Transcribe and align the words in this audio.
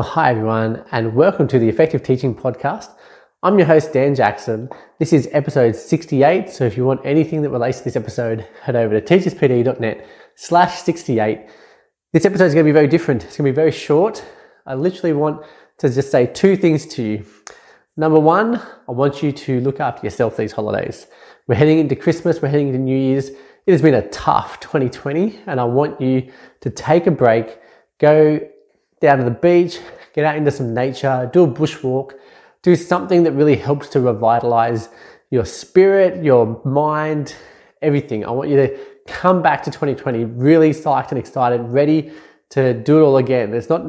Well, 0.00 0.08
hi 0.08 0.30
everyone, 0.30 0.82
and 0.92 1.14
welcome 1.14 1.46
to 1.48 1.58
the 1.58 1.68
Effective 1.68 2.02
Teaching 2.02 2.34
Podcast. 2.34 2.88
I'm 3.42 3.58
your 3.58 3.66
host, 3.66 3.92
Dan 3.92 4.14
Jackson. 4.14 4.70
This 4.98 5.12
is 5.12 5.28
episode 5.30 5.76
68. 5.76 6.48
So 6.48 6.64
if 6.64 6.74
you 6.74 6.86
want 6.86 7.02
anything 7.04 7.42
that 7.42 7.50
relates 7.50 7.80
to 7.80 7.84
this 7.84 7.96
episode, 7.96 8.48
head 8.62 8.76
over 8.76 8.98
to 8.98 9.06
teacherspd.net 9.06 10.08
slash 10.36 10.80
68. 10.80 11.40
This 12.14 12.24
episode 12.24 12.46
is 12.46 12.54
going 12.54 12.64
to 12.64 12.70
be 12.70 12.72
very 12.72 12.86
different. 12.86 13.24
It's 13.24 13.36
going 13.36 13.44
to 13.44 13.52
be 13.52 13.54
very 13.54 13.72
short. 13.72 14.24
I 14.64 14.72
literally 14.72 15.12
want 15.12 15.44
to 15.80 15.90
just 15.90 16.10
say 16.10 16.24
two 16.24 16.56
things 16.56 16.86
to 16.94 17.02
you. 17.02 17.26
Number 17.94 18.18
one, 18.18 18.54
I 18.88 18.92
want 18.92 19.22
you 19.22 19.32
to 19.32 19.60
look 19.60 19.80
after 19.80 20.06
yourself 20.06 20.34
these 20.34 20.52
holidays. 20.52 21.08
We're 21.46 21.56
heading 21.56 21.78
into 21.78 21.94
Christmas, 21.94 22.40
we're 22.40 22.48
heading 22.48 22.68
into 22.68 22.80
New 22.80 22.96
Year's. 22.96 23.28
It 23.28 23.72
has 23.72 23.82
been 23.82 23.92
a 23.92 24.08
tough 24.08 24.60
2020, 24.60 25.40
and 25.46 25.60
I 25.60 25.64
want 25.64 26.00
you 26.00 26.32
to 26.62 26.70
take 26.70 27.06
a 27.06 27.10
break, 27.10 27.58
go 27.98 28.40
down 29.00 29.18
to 29.18 29.24
the 29.24 29.30
beach, 29.30 29.78
get 30.14 30.24
out 30.24 30.36
into 30.36 30.50
some 30.50 30.74
nature, 30.74 31.28
do 31.32 31.44
a 31.44 31.48
bushwalk, 31.48 32.12
do 32.62 32.76
something 32.76 33.22
that 33.22 33.32
really 33.32 33.56
helps 33.56 33.88
to 33.88 34.00
revitalize 34.00 34.90
your 35.30 35.44
spirit, 35.44 36.22
your 36.22 36.60
mind, 36.64 37.34
everything. 37.80 38.24
I 38.24 38.30
want 38.30 38.50
you 38.50 38.56
to 38.56 38.78
come 39.06 39.42
back 39.42 39.62
to 39.64 39.70
2020 39.70 40.24
really 40.24 40.70
psyched 40.70 41.10
and 41.10 41.18
excited, 41.18 41.62
ready 41.62 42.12
to 42.50 42.74
do 42.74 42.98
it 42.98 43.02
all 43.02 43.16
again. 43.16 43.54
It's 43.54 43.68
not, 43.68 43.82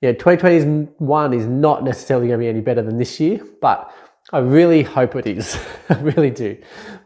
yeah, 0.00 0.12
2021 0.12 1.34
is 1.34 1.46
not 1.46 1.84
necessarily 1.84 2.28
going 2.28 2.40
to 2.40 2.44
be 2.44 2.48
any 2.48 2.60
better 2.60 2.82
than 2.82 2.96
this 2.96 3.20
year, 3.20 3.40
but 3.60 3.94
I 4.32 4.38
really 4.38 4.82
hope 4.82 5.16
it 5.16 5.26
is. 5.26 5.58
I 5.88 5.98
really 6.00 6.30
do. 6.30 6.56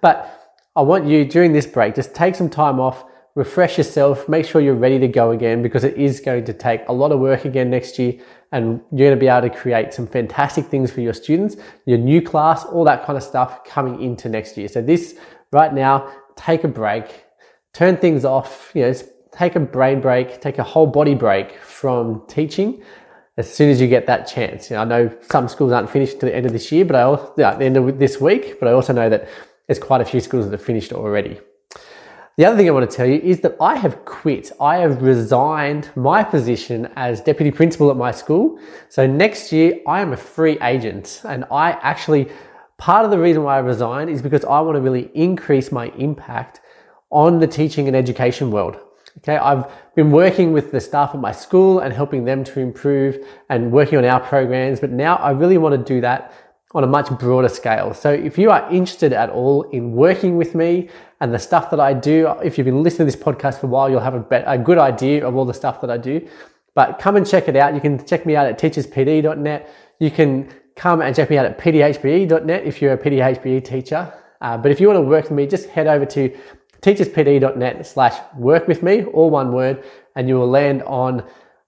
But 0.01 0.57
I 0.77 0.83
want 0.83 1.07
you 1.07 1.25
during 1.25 1.53
this 1.53 1.67
break, 1.67 1.95
just 1.95 2.15
take 2.15 2.35
some 2.35 2.49
time 2.49 2.81
off 2.81 3.05
refresh 3.35 3.79
yourself, 3.79 4.29
make 4.29 4.47
sure 4.47 4.61
you're 4.61 4.75
ready 4.75 4.99
to 4.99 5.09
go 5.09 5.33
again 5.33 5.61
because 5.61 5.83
it 5.83 5.97
is 5.97 6.21
going 6.21 6.45
to 6.45 6.53
take 6.53 6.83
a 6.89 6.93
lot 6.93 7.11
of 7.11 7.19
work 7.19 7.45
again 7.45 7.69
next 7.69 7.99
year 7.99 8.15
and 8.53 8.81
you're 8.93 9.09
going 9.09 9.19
to 9.19 9.21
be 9.21 9.27
able 9.27 9.49
to 9.49 9.55
create 9.55 9.93
some 9.93 10.07
fantastic 10.07 10.67
things 10.67 10.93
for 10.93 11.01
your 11.01 11.13
students, 11.13 11.57
your 11.87 11.99
new 11.99 12.23
class, 12.23 12.65
all 12.65 12.85
that 12.85 13.05
kind 13.05 13.17
of 13.17 13.23
stuff 13.23 13.65
coming 13.65 14.01
into 14.01 14.29
next 14.29 14.57
year. 14.57 14.69
So 14.69 14.81
this 14.81 15.17
right 15.51 15.75
now, 15.75 16.13
take 16.37 16.63
a 16.63 16.69
break, 16.69 17.25
turn 17.73 17.97
things 17.97 18.25
off, 18.25 18.71
you 18.75 18.83
know, 18.83 18.95
take 19.33 19.57
a 19.57 19.61
brain 19.61 20.01
break, 20.01 20.41
take 20.41 20.59
a 20.59 20.63
whole 20.63 20.87
body 20.87 21.15
break 21.15 21.59
from 21.59 22.23
teaching 22.29 22.85
as 23.37 23.53
soon 23.53 23.69
as 23.69 23.81
you 23.81 23.89
get 23.89 24.07
that 24.07 24.29
chance. 24.29 24.71
You 24.71 24.77
know, 24.77 24.83
I 24.83 24.85
know 24.85 25.19
some 25.29 25.49
schools 25.49 25.73
aren't 25.73 25.91
finished 25.91 26.21
to 26.21 26.27
the 26.27 26.37
end 26.37 26.47
of 26.47 26.53
this 26.53 26.71
year, 26.71 26.85
but 26.85 26.95
I 26.95 27.03
also, 27.03 27.35
yeah, 27.37 27.57
the 27.57 27.65
end 27.65 27.77
of 27.77 27.99
this 27.99 28.21
week, 28.21 28.61
but 28.61 28.69
I 28.69 28.73
also 28.73 28.93
know 28.93 29.11
that 29.11 29.29
there's 29.67 29.81
quite 29.81 30.01
a 30.01 30.05
few 30.05 30.21
schools 30.21 30.45
that 30.45 30.53
have 30.53 30.63
finished 30.63 30.93
already. 30.93 31.41
The 32.37 32.45
other 32.45 32.57
thing 32.57 32.67
I 32.67 32.73
want 32.73 32.91
to 32.91 32.97
tell 32.97 33.07
you 33.07 33.21
is 33.21 33.43
that 33.43 33.57
I 33.61 33.77
have 33.77 34.05
quit. 34.05 34.51
I 34.61 34.79
have 34.79 35.03
resigned 35.03 35.91
my 35.95 36.25
position 36.25 36.89
as 36.97 37.21
deputy 37.21 37.53
principal 37.53 37.93
at 37.93 37.97
my 37.97 38.11
school. 38.11 38.59
So 38.89 39.07
next 39.07 39.53
year 39.53 39.79
I 39.87 40.01
am 40.01 40.13
a 40.13 40.17
free 40.17 40.59
agent 40.61 41.21
and 41.25 41.45
I 41.53 41.79
actually, 41.83 42.29
part 42.77 43.05
of 43.05 43.13
the 43.13 43.21
reason 43.21 43.45
why 43.45 43.55
I 43.55 43.61
resigned 43.61 44.11
is 44.11 44.21
because 44.21 44.45
I 44.45 44.61
want 44.63 44.75
to 44.75 44.81
really 44.81 45.13
increase 45.15 45.71
my 45.71 45.93
impact 45.97 46.61
on 47.11 47.39
the 47.39 47.47
teaching 47.47 47.87
and 47.87 47.97
education 47.97 48.51
world. 48.51 48.81
Okay, 49.19 49.37
I've 49.37 49.67
been 49.95 50.11
working 50.11 50.53
with 50.53 50.73
the 50.73 50.81
staff 50.81 51.15
at 51.15 51.21
my 51.21 51.31
school 51.31 51.79
and 51.79 51.95
helping 51.95 52.25
them 52.25 52.43
to 52.43 52.59
improve 52.59 53.25
and 53.49 53.71
working 53.71 53.97
on 53.97 54.05
our 54.05 54.19
programs, 54.19 54.81
but 54.81 54.91
now 54.91 55.15
I 55.17 55.31
really 55.31 55.57
want 55.57 55.75
to 55.77 55.95
do 55.95 56.01
that 56.01 56.33
on 56.75 56.83
a 56.83 56.87
much 56.87 57.09
broader 57.19 57.49
scale. 57.49 57.95
So 57.95 58.13
if 58.13 58.37
you 58.37 58.51
are 58.51 58.69
interested 58.71 59.13
at 59.13 59.31
all 59.31 59.63
in 59.71 59.93
working 59.93 60.37
with 60.37 60.55
me 60.55 60.89
and 61.21 61.33
the 61.33 61.39
stuff 61.39 61.71
that 61.71 61.79
I 61.79 61.95
do, 61.95 62.35
if 62.43 62.59
you've 62.59 62.65
been 62.65 62.83
listening 62.83 63.09
to 63.09 63.17
this 63.17 63.23
podcast 63.23 63.61
for 63.61 63.67
a 63.67 63.71
while, 63.71 63.89
you'll 63.89 64.01
have 64.01 64.15
a, 64.15 64.45
a 64.47 64.59
good 64.59 64.79
idea 64.79 65.27
of 65.27 65.37
all 65.37 65.45
the 65.45 65.55
stuff 65.55 65.81
that 65.83 65.91
I 65.91 65.97
do. 65.97 66.27
But 66.75 66.99
come 66.99 67.15
and 67.17 67.27
check 67.27 67.49
it 67.49 67.55
out. 67.55 67.75
You 67.75 67.81
can 67.81 68.05
check 68.05 68.27
me 68.27 68.35
out 68.35 68.47
at 68.47 68.59
teacherspd.net. 68.59 69.71
You 70.01 70.11
can 70.11 70.53
come 70.75 71.01
and 71.01 71.15
check 71.15 71.31
me 71.31 71.39
out 71.39 71.47
at 71.47 71.59
pdhpe.net 71.59 72.65
if 72.65 72.83
you're 72.83 72.95
a 72.95 72.99
pdhpe 72.99 73.65
teacher. 73.65 74.13
Uh, 74.41 74.59
but 74.59 74.73
if 74.73 74.81
you 74.81 74.89
want 74.89 74.97
to 74.97 75.03
work 75.03 75.25
with 75.25 75.31
me, 75.31 75.47
just 75.47 75.69
head 75.69 75.87
over 75.87 76.05
to 76.05 76.37
teacherspd.net 76.83 77.87
slash 77.87 78.21
work 78.37 78.67
with 78.67 78.83
me, 78.83 79.05
all 79.05 79.31
one 79.31 79.53
word, 79.53 79.85
and 80.17 80.29
you 80.29 80.35
will 80.35 80.51
land 80.51 80.83
on 80.83 81.25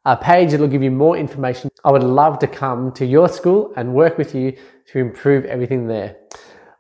a 0.07 0.17
page 0.17 0.53
that'll 0.53 0.69
give 0.69 0.85
you 0.85 0.91
more 0.93 1.17
information. 1.17 1.69
I 1.85 1.91
would 1.91 2.05
love 2.05 2.39
to 2.39 2.47
come 2.47 2.93
to 2.93 3.05
your 3.05 3.29
school 3.29 3.73
and 3.77 3.93
work 3.93 4.17
with 4.17 4.37
you 4.37 4.57
to 4.93 4.99
improve 5.01 5.45
everything 5.45 5.89
there. 5.89 6.17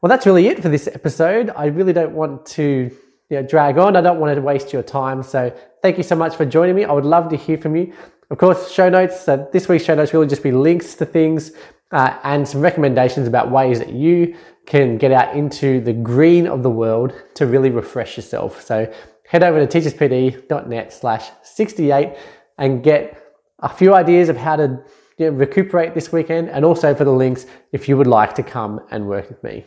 Well, 0.00 0.08
that's 0.08 0.26
really 0.26 0.46
it 0.46 0.62
for 0.62 0.68
this 0.68 0.86
episode. 0.86 1.50
I 1.56 1.66
really 1.66 1.92
don't 1.92 2.14
want 2.14 2.46
to 2.46 2.88
you 3.28 3.36
know, 3.36 3.42
drag 3.42 3.78
on. 3.78 3.96
I 3.96 4.00
don't 4.00 4.20
want 4.20 4.32
to 4.36 4.40
waste 4.40 4.72
your 4.72 4.84
time. 4.84 5.24
So 5.24 5.52
thank 5.82 5.96
you 5.96 6.04
so 6.04 6.14
much 6.14 6.36
for 6.36 6.44
joining 6.44 6.76
me. 6.76 6.84
I 6.84 6.92
would 6.92 7.04
love 7.04 7.28
to 7.30 7.36
hear 7.36 7.58
from 7.58 7.74
you. 7.74 7.92
Of 8.30 8.38
course, 8.38 8.70
show 8.70 8.88
notes. 8.88 9.20
So 9.20 9.48
this 9.52 9.68
week's 9.68 9.84
show 9.84 9.96
notes 9.96 10.12
will 10.12 10.24
just 10.24 10.44
be 10.44 10.52
links 10.52 10.94
to 10.94 11.04
things 11.04 11.50
uh, 11.90 12.16
and 12.22 12.46
some 12.46 12.60
recommendations 12.60 13.26
about 13.26 13.50
ways 13.50 13.80
that 13.80 13.92
you 13.92 14.36
can 14.66 14.98
get 14.98 15.10
out 15.10 15.34
into 15.34 15.80
the 15.80 15.92
green 15.92 16.46
of 16.46 16.62
the 16.62 16.70
world 16.70 17.12
to 17.34 17.46
really 17.46 17.70
refresh 17.70 18.16
yourself. 18.16 18.62
So 18.62 18.92
head 19.26 19.42
over 19.42 19.66
to 19.66 19.80
teacherspd.net 19.80 20.92
slash 20.92 21.28
68 21.42 22.16
and 22.58 22.82
get 22.82 23.34
a 23.60 23.68
few 23.68 23.94
ideas 23.94 24.28
of 24.28 24.36
how 24.36 24.56
to 24.56 24.82
you 25.18 25.30
know, 25.30 25.36
recuperate 25.36 25.94
this 25.94 26.12
weekend 26.12 26.50
and 26.50 26.64
also 26.64 26.94
for 26.94 27.04
the 27.04 27.12
links 27.12 27.46
if 27.72 27.88
you 27.88 27.96
would 27.96 28.06
like 28.06 28.34
to 28.34 28.42
come 28.42 28.80
and 28.90 29.06
work 29.06 29.28
with 29.28 29.42
me. 29.42 29.64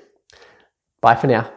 Bye 1.02 1.16
for 1.16 1.28
now. 1.28 1.52